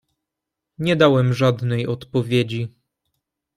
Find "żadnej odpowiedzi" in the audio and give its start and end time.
1.33-2.75